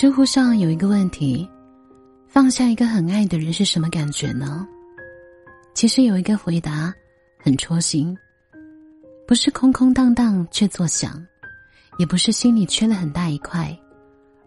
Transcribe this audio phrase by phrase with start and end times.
[0.00, 1.50] 知乎上有一个问题：
[2.28, 4.64] 放下一个很爱的人是什么感觉呢？
[5.74, 6.94] 其实有一个回答
[7.36, 8.16] 很戳心，
[9.26, 11.20] 不是空空荡荡却作响，
[11.98, 13.76] 也不是心里缺了很大一块，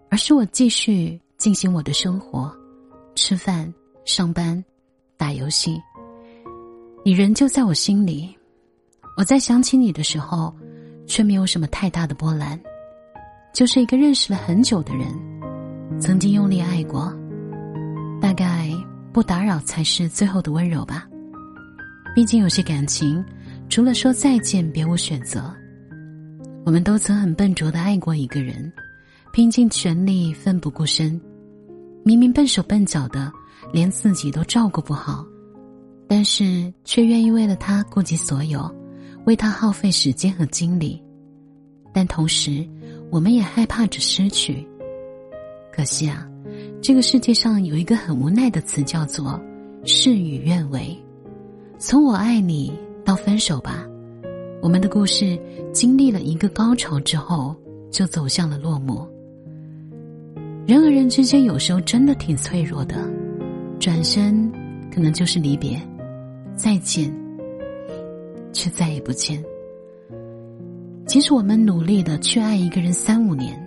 [0.10, 2.50] 而是我继续进行我的生活，
[3.14, 3.70] 吃饭、
[4.06, 4.64] 上班、
[5.18, 5.78] 打游戏，
[7.04, 8.34] 你仍旧在我心里。
[9.18, 10.56] 我在想起你的时候，
[11.06, 12.58] 却没有什么太大的波澜，
[13.54, 15.31] 就是一个认识了很久的人。
[16.02, 17.16] 曾经用力爱过，
[18.20, 18.72] 大概
[19.14, 21.08] 不打扰才是最后的温柔吧。
[22.16, 23.24] 毕竟有些感情，
[23.70, 25.54] 除了说再见别无选择。
[26.66, 28.74] 我们都曾很笨拙的爱过一个人，
[29.32, 31.22] 拼尽全力奋不顾身，
[32.04, 33.32] 明明笨手笨脚的，
[33.72, 35.24] 连自己都照顾不好，
[36.08, 38.70] 但是却愿意为了他顾及所有，
[39.26, 41.00] 为他耗费时间和精力。
[41.94, 42.68] 但同时，
[43.12, 44.68] 我们也害怕着失去。
[45.72, 46.28] 可惜啊，
[46.82, 49.40] 这个世界上有一个很无奈的词，叫做
[49.86, 50.96] 事与愿违。
[51.80, 52.74] 从我爱你
[53.06, 53.88] 到分手吧，
[54.62, 55.40] 我们的故事
[55.72, 57.56] 经历了一个高潮之后，
[57.90, 59.08] 就走向了落幕。
[60.68, 62.96] 人和人之间有时候真的挺脆弱的，
[63.80, 64.52] 转身
[64.94, 65.82] 可能就是离别，
[66.56, 67.12] 再见，
[68.52, 69.44] 却再也不见。
[71.08, 73.58] 即使我们努力的去爱一个人三五年，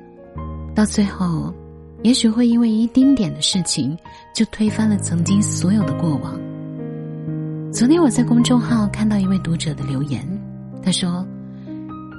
[0.74, 1.52] 到最后。
[2.04, 3.96] 也许会因为一丁点的事情，
[4.34, 6.38] 就推翻了曾经所有的过往。
[7.72, 10.22] 昨天我在公众号看到一位读者的留言，
[10.82, 11.26] 他说：“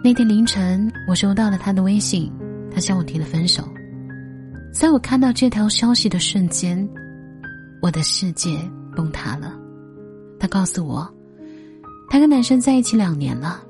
[0.03, 2.31] 那天凌晨我收到了他的微信，
[2.73, 3.63] 他向我提了分手。
[4.73, 6.89] 在我看到这条消息的瞬间，
[7.79, 8.57] 我的世界
[8.95, 9.53] 崩塌了。
[10.39, 11.07] 他告诉我，
[12.09, 13.61] 他跟男生在一起两年了，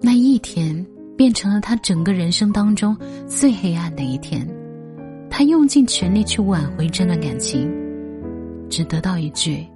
[0.00, 0.86] 那一天
[1.16, 4.48] 变成了他整个人生当中最黑暗的一天。”
[5.30, 7.70] 他用尽全力去挽回这段感情，
[8.68, 9.66] 只得到一句：“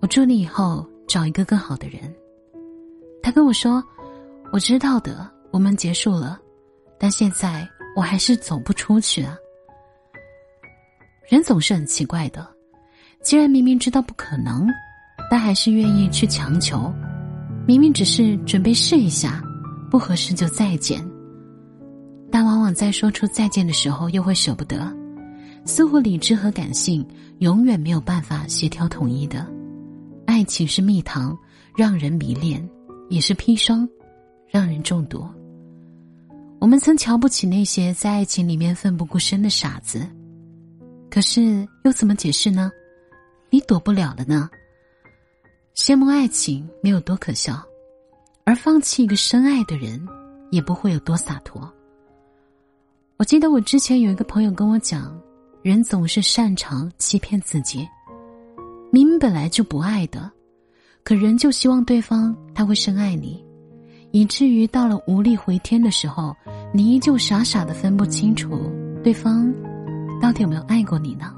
[0.00, 2.00] 我祝你以后找一个更好的人。”
[3.22, 3.82] 他跟我说
[4.52, 6.40] ：“我知道的，我们结束了，
[6.98, 9.36] 但现在我还是走不出去啊。”
[11.28, 12.46] 人总是很奇怪的，
[13.22, 14.68] 既然明明知道不可能，
[15.30, 16.92] 但还是愿意去强求；
[17.66, 19.42] 明明只是准备试一下，
[19.90, 21.02] 不合适就再见。
[22.32, 24.90] 但往往在说出再见的时候，又会舍不得，
[25.66, 27.06] 似乎理智和感性
[27.40, 29.46] 永远没有办法协调统一的。
[30.24, 31.38] 爱情是蜜糖，
[31.76, 32.66] 让人迷恋；
[33.10, 33.86] 也是砒霜，
[34.48, 35.26] 让人中毒。
[36.58, 40.08] 我们曾瞧不起那些在爱情里面奋不顾身的傻子，
[41.10, 42.72] 可是又怎么解释呢？
[43.50, 44.48] 你躲不了了呢。
[45.74, 47.62] 羡慕爱情没有多可笑，
[48.44, 50.02] 而放弃一个深爱的人，
[50.50, 51.70] 也不会有多洒脱。
[53.22, 55.16] 我记得我之前有一个朋友跟我讲，
[55.62, 57.88] 人总是擅长欺骗自己，
[58.90, 60.28] 明明本来就不爱的，
[61.04, 63.40] 可人就希望对方他会深爱你，
[64.10, 66.34] 以至于到了无力回天的时候，
[66.74, 68.68] 你依旧傻傻的分不清楚
[69.04, 69.54] 对方
[70.20, 71.32] 到底有没有爱过你呢？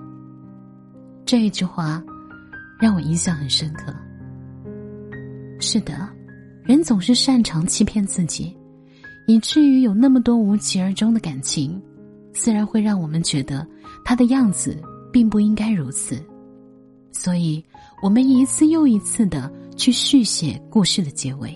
[1.26, 2.02] 这一句话
[2.80, 3.94] 让我印象很深刻。
[5.60, 6.08] 是的，
[6.62, 8.56] 人总是擅长欺骗自己。
[9.26, 11.80] 以至于有那么多无疾而终的感情，
[12.32, 13.66] 自然会让我们觉得
[14.04, 14.76] 他的样子
[15.12, 16.22] 并不应该如此，
[17.12, 17.64] 所以
[18.02, 21.54] 我们一次又一次的去续写故事的结尾。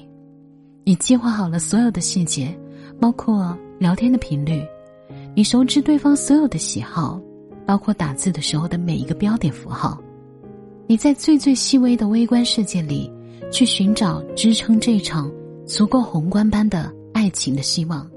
[0.84, 2.58] 你计划好了所有的细节，
[2.98, 4.64] 包括聊天的频率，
[5.34, 7.20] 你熟知对方所有的喜好，
[7.66, 10.00] 包括打字的时候的每一个标点符号。
[10.86, 13.12] 你在最最细微的微观世界里，
[13.52, 15.30] 去寻找支撑这场
[15.66, 16.90] 足够宏观般的。
[17.18, 18.08] 爱情的希望，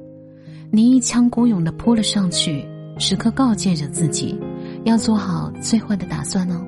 [0.70, 2.64] 你一腔孤勇的扑了上去，
[3.00, 4.40] 时刻告诫着自己，
[4.84, 6.64] 要做好最坏的打算呢。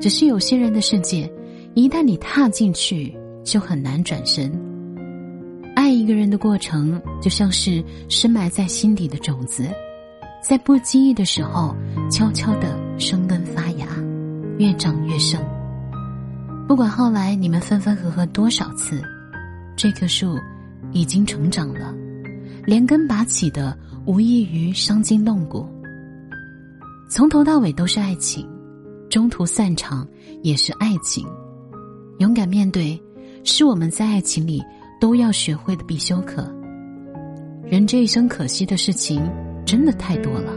[0.00, 1.28] 只是有些人的世界，
[1.74, 3.12] 一旦你踏进去，
[3.42, 4.48] 就很难转身。
[5.74, 9.66] 爱一个人的过程，就像是深埋在心底的种子，
[10.40, 11.74] 在不经意的时候，
[12.12, 13.88] 悄悄的生根发芽，
[14.56, 15.44] 越长越盛。
[16.68, 19.02] 不管后来你们分分合合多少次，
[19.74, 20.38] 这棵树。
[20.92, 21.94] 已经成长了，
[22.64, 25.66] 连根拔起的无异于伤筋动骨。
[27.10, 28.48] 从头到尾都是爱情，
[29.10, 30.06] 中途散场
[30.42, 31.26] 也是爱情。
[32.18, 33.00] 勇敢面对，
[33.44, 34.62] 是我们在爱情里
[35.00, 36.50] 都要学会的必修课。
[37.64, 39.22] 人这一生可惜的事情
[39.64, 40.52] 真的太多了。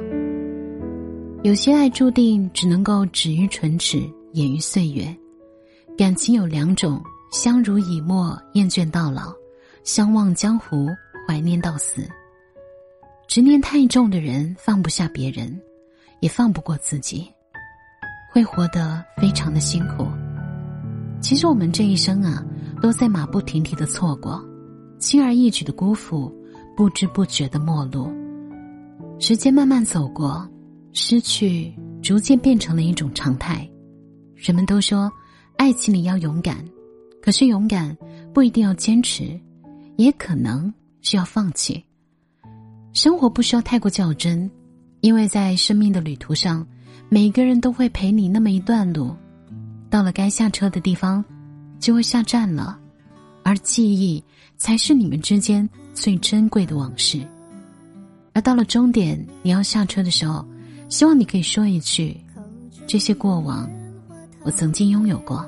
[1.44, 4.02] 有些爱注定只能够止于唇齿，
[4.34, 5.16] 掩于岁月。
[5.98, 9.34] 感情有两种：相濡以沫，厌倦到老。
[9.86, 10.90] 相忘江湖，
[11.28, 12.10] 怀念到死。
[13.28, 15.62] 执念太重的人，放不下别人，
[16.22, 17.32] 也放不过自己，
[18.34, 20.08] 会活得非常的辛苦。
[21.22, 22.44] 其实我们这一生啊，
[22.82, 24.44] 都在马不停蹄的错过，
[24.98, 26.34] 轻而易举的辜负，
[26.76, 28.12] 不知不觉的陌路。
[29.20, 30.50] 时间慢慢走过，
[30.94, 31.72] 失去
[32.02, 33.70] 逐渐变成了一种常态。
[34.34, 35.12] 人们都说，
[35.58, 36.58] 爱情里要勇敢，
[37.22, 37.96] 可是勇敢
[38.34, 39.40] 不一定要坚持，
[39.98, 41.84] 也可能是要放弃。
[42.94, 44.50] 生活不需要太过较真，
[45.02, 46.66] 因为在生命的旅途上，
[47.10, 49.16] 每个人都会陪你那么一段路，
[49.90, 51.24] 到了该下车的地方，
[51.80, 52.80] 就会下站了，
[53.44, 54.24] 而记忆
[54.58, 57.20] 才是你们之间最珍贵的往事。
[58.34, 60.46] 而到了终点，你要下车的时候，
[60.90, 62.16] 希望你可以说一句
[62.88, 63.70] ：“这些过往，
[64.44, 65.46] 我曾经拥有过。”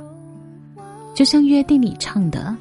[1.14, 2.56] 就像约定里唱的：“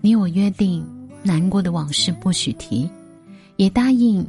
[0.00, 0.86] 你我约定，
[1.26, 2.88] 难过的往事不许提
[3.56, 4.24] 也答应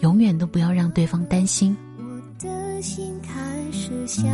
[0.00, 1.74] 永远都不要让对方担心。
[1.96, 3.32] 我的心开
[3.72, 4.28] 始想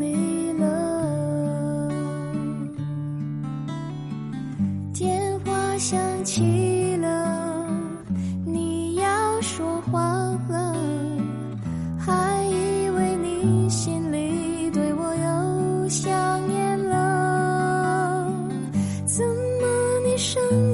[0.00, 1.88] 你了。
[4.92, 7.66] 电话响起了
[8.44, 10.02] 你要说话
[10.48, 10.76] 了。
[11.98, 18.30] 还以为你心里对我又想念了。
[19.06, 20.73] 怎么你声音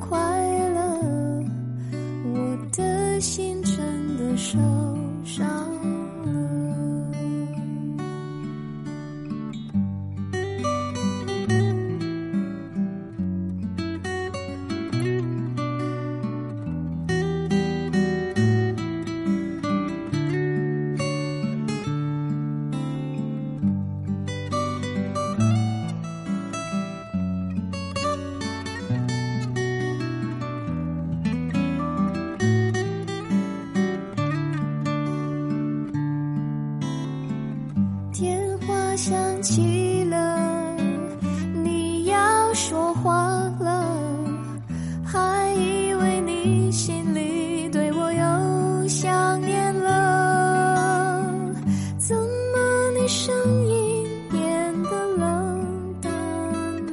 [0.00, 0.18] 快
[0.70, 1.44] 乐
[2.24, 4.58] 我的心真的受
[5.24, 5.97] 伤。
[39.08, 40.76] 想起了
[41.64, 43.14] 你要说话
[43.58, 43.88] 了
[45.02, 51.24] 还以为你心里对我又想念了。
[51.96, 53.34] 怎么你声
[53.66, 56.12] 音变得冷淡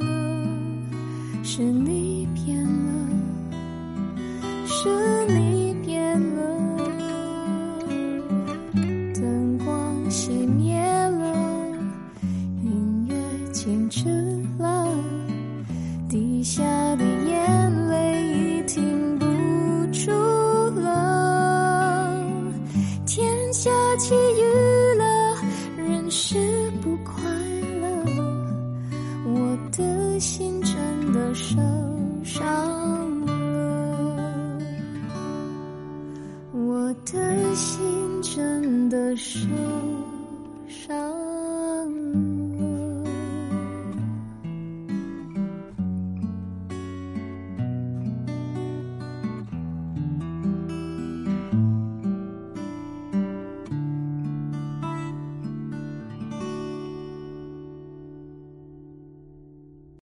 [1.44, 2.92] 是你变了？
[4.64, 4.88] 是
[5.34, 6.40] 你变了
[9.14, 10.45] 灯光熄
[27.04, 27.24] 快
[27.80, 28.04] 乐
[29.24, 31.56] 我的心真的受
[32.24, 32.46] 伤
[33.26, 34.58] 了。
[36.52, 39.40] 我的心真的受